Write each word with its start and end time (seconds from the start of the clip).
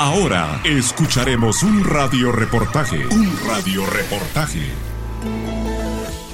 Ahora 0.00 0.62
escucharemos 0.64 1.62
un 1.62 1.84
radio 1.84 2.32
reportaje. 2.32 3.06
Un 3.08 3.30
radio 3.46 3.84
reportaje. 3.84 4.72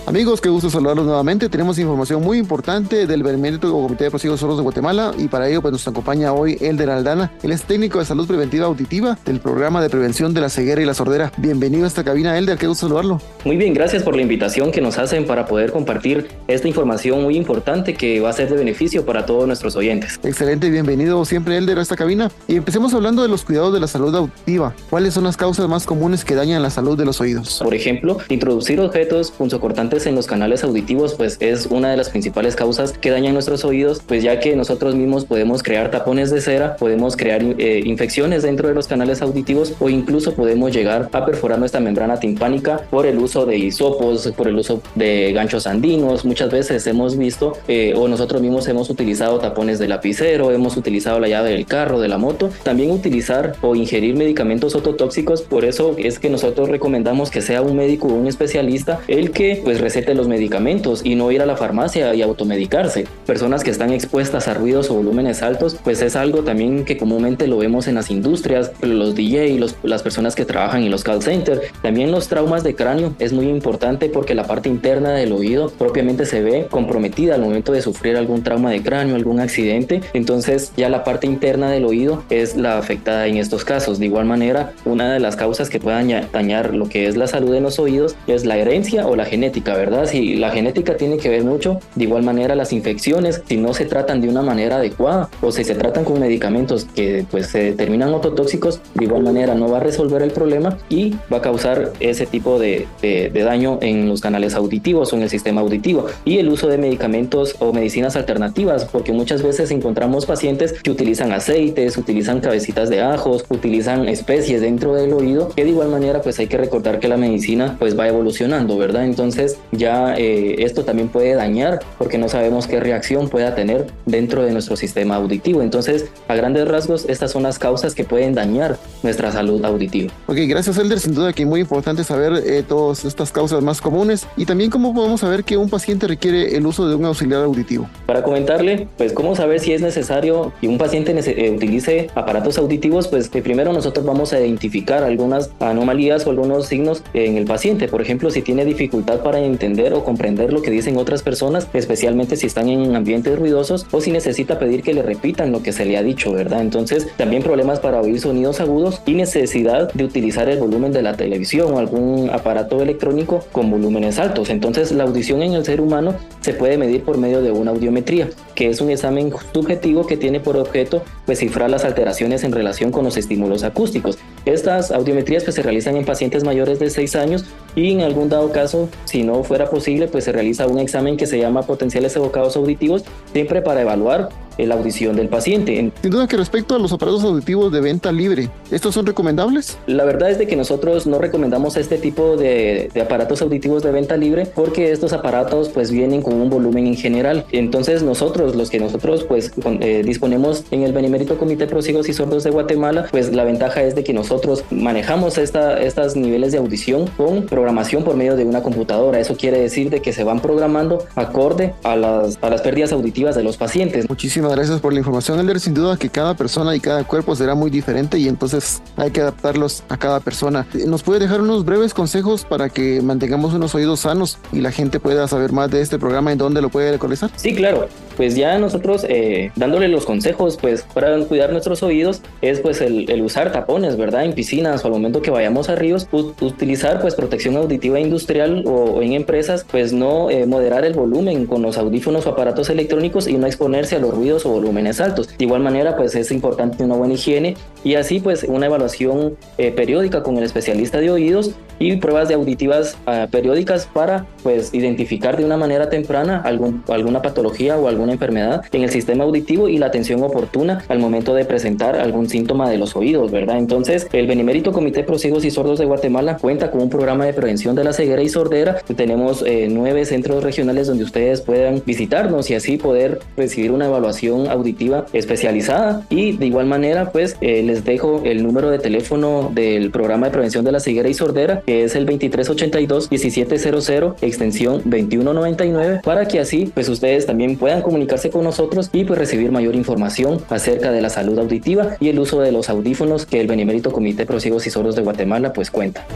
Amigos, 0.06 0.40
qué 0.40 0.48
gusto 0.48 0.70
saludarlos 0.70 1.04
nuevamente. 1.04 1.48
Tenemos 1.48 1.80
información 1.80 2.22
muy 2.22 2.38
importante 2.38 3.08
del 3.08 3.24
Benemérito 3.24 3.72
Comité 3.72 4.04
de 4.04 4.10
Prosigos 4.10 4.38
Sordos 4.38 4.56
de 4.56 4.62
Guatemala 4.62 5.12
y 5.18 5.26
para 5.26 5.48
ello 5.48 5.60
pues 5.60 5.72
nos 5.72 5.88
acompaña 5.88 6.32
hoy 6.32 6.56
Elder 6.60 6.90
Aldana. 6.90 7.32
Él 7.42 7.50
es 7.50 7.64
técnico 7.64 7.98
de 7.98 8.04
salud 8.04 8.24
preventiva 8.24 8.66
auditiva 8.66 9.18
del 9.24 9.40
programa 9.40 9.82
de 9.82 9.90
prevención 9.90 10.32
de 10.32 10.42
la 10.42 10.48
ceguera 10.48 10.80
y 10.80 10.84
la 10.84 10.94
sordera. 10.94 11.32
Bienvenido 11.38 11.86
a 11.86 11.88
esta 11.88 12.04
cabina, 12.04 12.38
Elder. 12.38 12.56
Qué 12.56 12.68
gusto 12.68 12.86
saludarlo. 12.86 13.20
Muy 13.44 13.56
bien, 13.56 13.74
gracias 13.74 14.04
por 14.04 14.14
la 14.14 14.22
invitación 14.22 14.70
que 14.70 14.80
nos 14.80 14.96
hacen 14.96 15.26
para 15.26 15.44
poder 15.44 15.72
compartir 15.72 16.28
esta 16.46 16.68
información 16.68 17.24
muy 17.24 17.36
importante 17.36 17.94
que 17.94 18.20
va 18.20 18.30
a 18.30 18.32
ser 18.32 18.48
de 18.48 18.56
beneficio 18.56 19.04
para 19.04 19.26
todos 19.26 19.48
nuestros 19.48 19.74
oyentes. 19.74 20.20
Excelente, 20.22 20.70
bienvenido 20.70 21.24
siempre, 21.24 21.56
Elder, 21.56 21.80
a 21.80 21.82
esta 21.82 21.96
cabina. 21.96 22.30
Y 22.46 22.54
empecemos 22.54 22.94
hablando 22.94 23.22
de 23.22 23.28
los 23.28 23.44
cuidados 23.44 23.74
de 23.74 23.80
la 23.80 23.88
salud 23.88 24.14
auditiva. 24.14 24.72
¿Cuáles 24.88 25.14
son 25.14 25.24
las 25.24 25.36
causas 25.36 25.68
más 25.68 25.84
comunes 25.84 26.24
que 26.24 26.36
dañan 26.36 26.62
la 26.62 26.70
salud 26.70 26.96
de 26.96 27.04
los 27.04 27.20
oídos? 27.20 27.58
Por 27.60 27.74
ejemplo, 27.74 28.18
introducir 28.28 28.78
objetos 28.78 29.32
punzocortantes 29.32 29.95
en 30.04 30.14
los 30.14 30.26
canales 30.26 30.62
auditivos 30.64 31.14
pues 31.14 31.38
es 31.40 31.66
una 31.66 31.90
de 31.90 31.96
las 31.96 32.10
principales 32.10 32.56
causas 32.56 32.92
que 32.92 33.10
dañan 33.10 33.32
nuestros 33.32 33.64
oídos, 33.64 34.02
pues 34.06 34.22
ya 34.22 34.40
que 34.40 34.54
nosotros 34.56 34.94
mismos 34.94 35.24
podemos 35.24 35.62
crear 35.62 35.90
tapones 35.90 36.30
de 36.30 36.40
cera, 36.42 36.76
podemos 36.76 37.16
crear 37.16 37.42
eh, 37.42 37.80
infecciones 37.84 38.42
dentro 38.42 38.68
de 38.68 38.74
los 38.74 38.86
canales 38.86 39.22
auditivos 39.22 39.74
o 39.80 39.88
incluso 39.88 40.34
podemos 40.34 40.72
llegar 40.72 41.08
a 41.12 41.24
perforar 41.24 41.58
nuestra 41.58 41.80
membrana 41.80 42.20
timpánica 42.20 42.82
por 42.90 43.06
el 43.06 43.18
uso 43.18 43.46
de 43.46 43.56
hisopos, 43.56 44.32
por 44.36 44.48
el 44.48 44.56
uso 44.56 44.82
de 44.94 45.32
ganchos 45.32 45.66
andinos. 45.66 46.24
Muchas 46.24 46.50
veces 46.50 46.86
hemos 46.86 47.16
visto 47.16 47.56
eh, 47.68 47.94
o 47.96 48.08
nosotros 48.08 48.42
mismos 48.42 48.68
hemos 48.68 48.90
utilizado 48.90 49.38
tapones 49.38 49.78
de 49.78 49.88
lapicero, 49.88 50.50
hemos 50.50 50.76
utilizado 50.76 51.20
la 51.20 51.28
llave 51.28 51.50
del 51.50 51.64
carro, 51.64 52.00
de 52.00 52.08
la 52.08 52.18
moto, 52.18 52.50
también 52.64 52.90
utilizar 52.90 53.54
o 53.62 53.76
ingerir 53.76 54.16
medicamentos 54.16 54.74
ototóxicos, 54.74 55.42
por 55.42 55.64
eso 55.64 55.94
es 55.96 56.18
que 56.18 56.28
nosotros 56.28 56.68
recomendamos 56.68 57.30
que 57.30 57.40
sea 57.40 57.62
un 57.62 57.76
médico 57.76 58.08
o 58.08 58.14
un 58.14 58.26
especialista 58.26 59.00
el 59.06 59.30
que 59.30 59.60
pues 59.62 59.80
recete 59.86 60.14
los 60.14 60.26
medicamentos 60.26 61.02
y 61.04 61.14
no 61.14 61.30
ir 61.30 61.42
a 61.42 61.46
la 61.46 61.56
farmacia 61.56 62.12
y 62.12 62.20
automedicarse. 62.20 63.06
Personas 63.24 63.62
que 63.62 63.70
están 63.70 63.92
expuestas 63.92 64.48
a 64.48 64.54
ruidos 64.54 64.90
o 64.90 64.94
volúmenes 64.94 65.44
altos, 65.44 65.76
pues 65.84 66.02
es 66.02 66.16
algo 66.16 66.42
también 66.42 66.84
que 66.84 66.96
comúnmente 66.96 67.46
lo 67.46 67.58
vemos 67.58 67.86
en 67.86 67.94
las 67.94 68.10
industrias, 68.10 68.72
los 68.80 69.14
DJ, 69.14 69.60
los, 69.60 69.76
las 69.84 70.02
personas 70.02 70.34
que 70.34 70.44
trabajan 70.44 70.82
en 70.82 70.90
los 70.90 71.04
call 71.04 71.22
centers. 71.22 71.60
También 71.82 72.10
los 72.10 72.26
traumas 72.26 72.64
de 72.64 72.74
cráneo 72.74 73.14
es 73.20 73.32
muy 73.32 73.46
importante 73.46 74.08
porque 74.08 74.34
la 74.34 74.42
parte 74.48 74.68
interna 74.68 75.12
del 75.12 75.30
oído 75.30 75.68
propiamente 75.68 76.26
se 76.26 76.42
ve 76.42 76.66
comprometida 76.68 77.36
al 77.36 77.42
momento 77.42 77.70
de 77.70 77.80
sufrir 77.80 78.16
algún 78.16 78.42
trauma 78.42 78.72
de 78.72 78.82
cráneo, 78.82 79.14
algún 79.14 79.38
accidente. 79.38 80.00
Entonces 80.14 80.72
ya 80.76 80.88
la 80.88 81.04
parte 81.04 81.28
interna 81.28 81.70
del 81.70 81.84
oído 81.84 82.24
es 82.28 82.56
la 82.56 82.76
afectada 82.76 83.28
en 83.28 83.36
estos 83.36 83.64
casos. 83.64 84.00
De 84.00 84.06
igual 84.06 84.24
manera, 84.24 84.72
una 84.84 85.12
de 85.12 85.20
las 85.20 85.36
causas 85.36 85.70
que 85.70 85.78
puedan 85.78 86.08
dañar 86.32 86.74
lo 86.74 86.88
que 86.88 87.06
es 87.06 87.16
la 87.16 87.28
salud 87.28 87.52
de 87.52 87.60
los 87.60 87.78
oídos 87.78 88.16
es 88.26 88.44
la 88.44 88.56
herencia 88.56 89.06
o 89.06 89.14
la 89.14 89.24
genética, 89.24 89.75
¿verdad? 89.76 90.06
Si 90.06 90.36
la 90.36 90.50
genética 90.50 90.96
tiene 90.96 91.18
que 91.18 91.28
ver 91.28 91.44
mucho. 91.44 91.80
De 91.94 92.04
igual 92.04 92.22
manera, 92.22 92.54
las 92.54 92.72
infecciones, 92.72 93.42
si 93.46 93.56
no 93.56 93.74
se 93.74 93.84
tratan 93.84 94.20
de 94.20 94.28
una 94.28 94.42
manera 94.42 94.76
adecuada 94.76 95.28
o 95.40 95.52
si 95.52 95.64
se 95.64 95.74
tratan 95.74 96.04
con 96.04 96.20
medicamentos 96.20 96.86
que 96.94 97.24
pues 97.30 97.48
se 97.48 97.62
determinan 97.62 98.12
ototóxicos, 98.14 98.80
de 98.94 99.04
igual 99.04 99.22
manera 99.22 99.54
no 99.54 99.70
va 99.70 99.78
a 99.78 99.80
resolver 99.80 100.22
el 100.22 100.30
problema 100.30 100.78
y 100.88 101.14
va 101.32 101.38
a 101.38 101.42
causar 101.42 101.92
ese 102.00 102.26
tipo 102.26 102.58
de, 102.58 102.86
de, 103.02 103.30
daño 103.46 103.78
en 103.80 104.08
los 104.08 104.20
canales 104.20 104.54
auditivos 104.54 105.12
o 105.12 105.16
en 105.16 105.22
el 105.22 105.30
sistema 105.30 105.60
auditivo. 105.60 106.06
Y 106.24 106.38
el 106.38 106.48
uso 106.48 106.68
de 106.68 106.78
medicamentos 106.78 107.56
o 107.60 107.72
medicinas 107.72 108.16
alternativas, 108.16 108.86
porque 108.86 109.12
muchas 109.12 109.42
veces 109.42 109.70
encontramos 109.70 110.26
pacientes 110.26 110.72
que 110.72 110.90
utilizan 110.90 111.32
aceites, 111.32 111.96
utilizan 111.96 112.40
cabecitas 112.40 112.88
de 112.88 113.02
ajos, 113.02 113.44
utilizan 113.48 114.08
especies 114.08 114.60
dentro 114.60 114.94
del 114.94 115.12
oído, 115.12 115.50
que 115.54 115.64
de 115.64 115.70
igual 115.70 115.88
manera 115.88 116.22
pues 116.22 116.38
hay 116.38 116.48
que 116.48 116.56
recordar 116.56 116.98
que 116.98 117.08
la 117.08 117.16
medicina 117.16 117.76
pues 117.78 117.98
va 117.98 118.08
evolucionando, 118.08 118.76
¿verdad? 118.78 119.04
Entonces 119.04 119.58
ya 119.72 120.14
eh, 120.16 120.64
esto 120.64 120.84
también 120.84 121.08
puede 121.08 121.34
dañar 121.34 121.80
porque 121.98 122.18
no 122.18 122.28
sabemos 122.28 122.66
qué 122.66 122.80
reacción 122.80 123.28
pueda 123.28 123.54
tener 123.54 123.86
dentro 124.04 124.42
de 124.42 124.52
nuestro 124.52 124.76
sistema 124.76 125.16
auditivo. 125.16 125.62
Entonces, 125.62 126.06
a 126.28 126.34
grandes 126.34 126.68
rasgos, 126.68 127.06
estas 127.08 127.32
son 127.32 127.42
las 127.42 127.58
causas 127.58 127.94
que 127.94 128.04
pueden 128.04 128.34
dañar 128.34 128.78
nuestra 129.02 129.32
salud 129.32 129.64
auditiva. 129.64 130.12
Ok, 130.26 130.36
gracias 130.48 130.78
Elder. 130.78 131.00
Sin 131.00 131.14
duda 131.14 131.32
que 131.32 131.46
muy 131.46 131.60
importante 131.60 132.04
saber 132.04 132.42
eh, 132.46 132.62
todas 132.66 133.04
estas 133.04 133.32
causas 133.32 133.62
más 133.62 133.80
comunes 133.80 134.26
y 134.36 134.46
también 134.46 134.70
cómo 134.70 134.94
podemos 134.94 135.20
saber 135.20 135.44
que 135.44 135.56
un 135.56 135.68
paciente 135.68 136.06
requiere 136.06 136.56
el 136.56 136.66
uso 136.66 136.88
de 136.88 136.94
un 136.94 137.04
auxiliar 137.04 137.42
auditivo. 137.42 137.88
Para 138.06 138.22
comentarle, 138.22 138.88
pues 138.96 139.12
cómo 139.12 139.36
saber 139.36 139.60
si 139.60 139.72
es 139.72 139.80
necesario 139.80 140.52
que 140.60 140.68
un 140.68 140.78
paciente 140.78 141.14
eh, 141.16 141.50
utilice 141.50 142.08
aparatos 142.14 142.58
auditivos, 142.58 143.08
pues 143.08 143.28
primero 143.28 143.72
nosotros 143.72 144.04
vamos 144.04 144.32
a 144.32 144.40
identificar 144.40 145.02
algunas 145.02 145.50
anomalías 145.60 146.26
o 146.26 146.30
algunos 146.30 146.66
signos 146.66 147.02
en 147.14 147.36
el 147.36 147.44
paciente. 147.44 147.88
Por 147.88 148.02
ejemplo, 148.02 148.30
si 148.30 148.42
tiene 148.42 148.64
dificultad 148.64 149.20
para 149.20 149.40
entender 149.46 149.94
o 149.94 150.04
comprender 150.04 150.52
lo 150.52 150.62
que 150.62 150.70
dicen 150.70 150.96
otras 150.96 151.22
personas, 151.22 151.68
especialmente 151.72 152.36
si 152.36 152.46
están 152.46 152.68
en 152.68 152.94
ambientes 152.94 153.38
ruidosos 153.38 153.86
o 153.90 154.00
si 154.00 154.10
necesita 154.10 154.58
pedir 154.58 154.82
que 154.82 154.94
le 154.94 155.02
repitan 155.02 155.52
lo 155.52 155.62
que 155.62 155.72
se 155.72 155.84
le 155.84 155.96
ha 155.96 156.02
dicho, 156.02 156.32
¿verdad? 156.32 156.60
Entonces, 156.60 157.06
también 157.16 157.42
problemas 157.42 157.80
para 157.80 158.00
oír 158.00 158.20
sonidos 158.20 158.60
agudos 158.60 159.00
y 159.06 159.14
necesidad 159.14 159.92
de 159.92 160.04
utilizar 160.04 160.48
el 160.48 160.58
volumen 160.58 160.92
de 160.92 161.02
la 161.02 161.16
televisión 161.16 161.72
o 161.72 161.78
algún 161.78 162.30
aparato 162.30 162.82
electrónico 162.82 163.44
con 163.52 163.70
volúmenes 163.70 164.18
altos. 164.18 164.50
Entonces, 164.50 164.92
la 164.92 165.04
audición 165.04 165.42
en 165.42 165.54
el 165.54 165.64
ser 165.64 165.80
humano 165.80 166.14
se 166.40 166.52
puede 166.52 166.78
medir 166.78 167.02
por 167.02 167.18
medio 167.18 167.42
de 167.42 167.52
una 167.52 167.70
audiometría, 167.70 168.28
que 168.54 168.68
es 168.68 168.80
un 168.80 168.90
examen 168.90 169.32
subjetivo 169.52 170.06
que 170.06 170.16
tiene 170.16 170.40
por 170.40 170.56
objeto 170.56 171.02
pues, 171.24 171.38
cifrar 171.38 171.70
las 171.70 171.84
alteraciones 171.84 172.44
en 172.44 172.52
relación 172.52 172.90
con 172.90 173.04
los 173.04 173.16
estímulos 173.16 173.62
acústicos. 173.62 174.18
Estas 174.46 174.92
audiometrías 174.92 175.42
pues, 175.42 175.56
se 175.56 175.62
realizan 175.62 175.96
en 175.96 176.04
pacientes 176.04 176.44
mayores 176.44 176.78
de 176.78 176.88
6 176.88 177.16
años 177.16 177.44
y 177.74 177.92
en 177.92 178.02
algún 178.02 178.28
dado 178.28 178.52
caso, 178.52 178.88
si 179.04 179.24
no 179.24 179.42
fuera 179.42 179.68
posible, 179.68 180.06
pues 180.06 180.22
se 180.22 180.30
realiza 180.30 180.68
un 180.68 180.78
examen 180.78 181.16
que 181.16 181.26
se 181.26 181.40
llama 181.40 181.62
potenciales 181.62 182.14
evocados 182.14 182.56
auditivos, 182.56 183.04
siempre 183.32 183.60
para 183.60 183.82
evaluar 183.82 184.28
la 184.58 184.74
audición 184.74 185.16
del 185.16 185.28
paciente. 185.28 185.92
Sin 186.00 186.10
duda 186.10 186.26
que 186.26 186.36
respecto 186.36 186.74
a 186.74 186.78
los 186.78 186.92
aparatos 186.92 187.24
auditivos 187.24 187.72
de 187.72 187.80
venta 187.80 188.12
libre, 188.12 188.48
¿estos 188.70 188.94
son 188.94 189.06
recomendables? 189.06 189.78
La 189.86 190.04
verdad 190.04 190.30
es 190.30 190.38
de 190.38 190.46
que 190.46 190.56
nosotros 190.56 191.06
no 191.06 191.18
recomendamos 191.18 191.76
este 191.76 191.98
tipo 191.98 192.36
de, 192.36 192.90
aparatos 193.00 193.42
auditivos 193.42 193.82
de 193.82 193.90
venta 193.90 194.16
libre 194.16 194.46
porque 194.54 194.92
estos 194.92 195.12
aparatos 195.12 195.68
pues 195.68 195.90
vienen 195.90 196.22
con 196.22 196.34
un 196.34 196.48
volumen 196.48 196.86
en 196.86 196.96
general. 196.96 197.44
Entonces 197.52 198.02
nosotros, 198.02 198.56
los 198.56 198.70
que 198.70 198.80
nosotros 198.80 199.24
pues 199.24 199.52
eh, 199.80 200.02
disponemos 200.04 200.64
en 200.70 200.82
el 200.82 200.92
Benemérito 200.92 201.38
Comité 201.38 201.66
Pro 201.66 201.82
Ciegos 201.82 202.08
y 202.08 202.12
Sordos 202.12 202.44
de 202.44 202.50
Guatemala, 202.50 203.08
pues 203.10 203.32
la 203.34 203.44
ventaja 203.44 203.82
es 203.82 203.94
de 203.94 204.04
que 204.04 204.12
nosotros 204.12 204.64
manejamos 204.70 205.38
esta, 205.38 205.80
estos 205.82 206.16
niveles 206.16 206.52
de 206.52 206.58
audición 206.58 207.08
con 207.16 207.46
programación 207.46 208.04
por 208.04 208.16
medio 208.16 208.36
de 208.36 208.44
una 208.44 208.62
computadora. 208.62 209.18
Eso 209.20 209.36
quiere 209.36 209.60
decir 209.60 209.90
de 209.90 210.00
que 210.00 210.12
se 210.12 210.24
van 210.24 210.40
programando 210.40 211.04
acorde 211.14 211.74
a 211.82 211.96
las, 211.96 212.38
a 212.40 212.50
las 212.50 212.62
pérdidas 212.62 212.92
auditivas 212.92 213.34
de 213.34 213.42
los 213.42 213.56
pacientes. 213.56 214.08
Muchísimas 214.08 214.45
gracias 214.50 214.80
por 214.80 214.92
la 214.92 214.98
información, 214.98 215.38
Elder. 215.40 215.60
Sin 215.60 215.74
duda 215.74 215.96
que 215.96 216.08
cada 216.08 216.34
persona 216.34 216.74
y 216.74 216.80
cada 216.80 217.04
cuerpo 217.04 217.34
será 217.34 217.54
muy 217.54 217.70
diferente 217.70 218.18
y 218.18 218.28
entonces 218.28 218.82
hay 218.96 219.10
que 219.10 219.20
adaptarlos 219.20 219.82
a 219.88 219.96
cada 219.96 220.20
persona. 220.20 220.66
¿Nos 220.86 221.02
puede 221.02 221.20
dejar 221.20 221.40
unos 221.40 221.64
breves 221.64 221.94
consejos 221.94 222.44
para 222.44 222.68
que 222.68 223.00
mantengamos 223.02 223.54
unos 223.54 223.74
oídos 223.74 224.00
sanos 224.00 224.38
y 224.52 224.60
la 224.60 224.72
gente 224.72 225.00
pueda 225.00 225.28
saber 225.28 225.52
más 225.52 225.70
de 225.70 225.80
este 225.80 225.98
programa 225.98 226.32
en 226.32 226.38
dónde 226.38 226.62
lo 226.62 226.68
puede 226.68 226.92
localizar? 226.92 227.30
Sí, 227.36 227.54
claro. 227.54 227.88
Pues 228.16 228.34
ya 228.34 228.58
nosotros 228.58 229.04
eh, 229.08 229.50
dándole 229.56 229.88
los 229.88 230.04
consejos 230.04 230.56
pues 230.60 230.82
para 230.82 231.18
cuidar 231.20 231.52
nuestros 231.52 231.82
oídos 231.82 232.22
es 232.40 232.60
pues 232.60 232.80
el, 232.80 233.06
usar 233.22 233.52
tapones, 233.52 233.96
¿verdad? 233.96 234.24
En 234.24 234.32
piscinas 234.32 234.84
o 234.84 234.88
al 234.88 234.92
momento 234.94 235.22
que 235.22 235.30
vayamos 235.30 235.68
a 235.68 235.74
ríos, 235.74 236.08
utilizar 236.12 237.00
pues 237.00 237.14
protección 237.14 237.56
auditiva 237.56 238.00
industrial 238.00 238.64
o, 238.66 239.02
en 239.02 239.12
empresas, 239.12 239.64
pues 239.70 239.92
no 239.92 240.30
eh, 240.30 240.46
moderar 240.46 240.84
el 240.84 240.94
volumen 240.94 241.46
con 241.46 241.62
los 241.62 241.78
audífonos 241.78 242.26
o 242.26 242.30
aparatos 242.30 242.70
electrónicos 242.70 243.28
y 243.28 243.34
no 243.34 243.46
exponerse 243.46 243.96
a 243.96 243.98
los 243.98 244.14
ruidos 244.14 244.46
o 244.46 244.50
volúmenes 244.50 245.00
altos. 245.00 245.28
De 245.36 245.44
igual 245.44 245.62
manera, 245.62 245.96
pues 245.96 246.14
es 246.14 246.30
importante 246.30 246.84
una 246.84 246.94
buena 246.94 247.14
higiene 247.14 247.56
y 247.84 247.94
así 247.94 248.20
pues 248.20 248.44
una 248.44 248.66
evaluación 248.66 249.36
eh, 249.58 249.70
periódica 249.72 250.22
con 250.22 250.36
el 250.38 250.44
especialista 250.44 251.00
de 251.00 251.10
oídos 251.10 251.52
y 251.78 251.96
pruebas 251.96 252.28
de 252.28 252.34
auditivas 252.34 252.96
ah, 253.06 253.26
periódicas 253.30 253.88
para 253.92 254.26
pues 254.42 254.72
identificar 254.74 255.36
de 255.36 255.44
una 255.44 255.56
manera 255.56 255.88
temprana 255.88 256.40
algún, 256.44 256.82
alguna 256.88 257.22
patología 257.22 257.76
o 257.76 257.88
alguna 257.88 258.12
enfermedad 258.12 258.62
en 258.72 258.82
el 258.82 258.90
sistema 258.90 259.24
auditivo 259.24 259.68
y 259.68 259.78
la 259.78 259.86
atención 259.86 260.22
oportuna 260.22 260.84
al 260.88 260.98
momento 260.98 261.34
de 261.34 261.44
presentar 261.44 261.96
algún 261.96 262.28
síntoma 262.28 262.70
de 262.70 262.78
los 262.78 262.96
oídos, 262.96 263.30
¿verdad? 263.30 263.58
Entonces, 263.58 264.08
el 264.12 264.26
Benemérito 264.26 264.72
Comité 264.72 265.02
Pro 265.02 265.18
Ciegos 265.18 265.44
y 265.44 265.50
Sordos 265.50 265.78
de 265.78 265.84
Guatemala 265.84 266.36
cuenta 266.38 266.70
con 266.70 266.82
un 266.82 266.90
programa 266.90 267.24
de 267.24 267.32
prevención 267.32 267.74
de 267.74 267.84
la 267.84 267.92
ceguera 267.92 268.22
y 268.22 268.28
sordera. 268.28 268.78
Tenemos 268.96 269.42
eh, 269.46 269.68
nueve 269.70 270.04
centros 270.04 270.42
regionales 270.42 270.86
donde 270.86 271.04
ustedes 271.04 271.40
puedan 271.40 271.82
visitarnos 271.84 272.50
y 272.50 272.54
así 272.54 272.76
poder 272.76 273.20
recibir 273.36 273.70
una 273.70 273.86
evaluación 273.86 274.48
auditiva 274.48 275.06
especializada 275.12 276.02
y 276.08 276.36
de 276.36 276.46
igual 276.46 276.66
manera 276.66 277.10
pues 277.10 277.36
eh, 277.40 277.62
les 277.62 277.84
dejo 277.84 278.22
el 278.24 278.42
número 278.42 278.70
de 278.70 278.78
teléfono 278.78 279.50
del 279.54 279.90
programa 279.90 280.26
de 280.26 280.32
prevención 280.32 280.64
de 280.64 280.72
la 280.72 280.80
ceguera 280.80 281.08
y 281.08 281.14
sordera 281.14 281.62
que 281.66 281.84
es 281.84 281.94
el 281.96 282.06
2382-1700, 282.06 284.14
extensión 284.22 284.80
2199, 284.84 286.00
para 286.04 286.28
que 286.28 286.38
así 286.40 286.70
pues 286.72 286.88
ustedes 286.88 287.26
también 287.26 287.56
puedan 287.56 287.82
comunicarse 287.82 288.30
con 288.30 288.44
nosotros 288.44 288.88
y 288.92 289.04
pues 289.04 289.18
recibir 289.18 289.52
mayor 289.52 289.74
información 289.74 290.40
acerca 290.48 290.92
de 290.92 291.02
la 291.02 291.10
salud 291.10 291.38
auditiva 291.38 291.96
y 292.00 292.08
el 292.08 292.18
uso 292.18 292.40
de 292.40 292.52
los 292.52 292.70
audífonos 292.70 293.26
que 293.26 293.38
el 293.40 293.48
Benemérito 293.48 293.92
Comité 293.92 294.24
Pro 294.24 294.40
Ciegos 294.40 294.66
y 294.66 294.70
Sordos 294.70 294.96
de 294.96 295.02
Guatemala 295.02 295.52
pues 295.52 295.70
cuenta. 295.70 296.06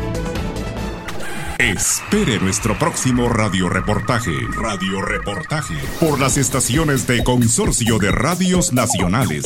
Espere 1.59 2.39
nuestro 2.39 2.79
próximo 2.79 3.29
radioreportaje. 3.29 4.33
Radioreportaje. 4.57 5.75
Por 6.01 6.19
las 6.19 6.39
estaciones 6.39 7.07
de 7.07 7.23
Consorcio 7.23 7.99
de 7.99 8.11
Radios 8.11 8.73
Nacionales. 8.73 9.45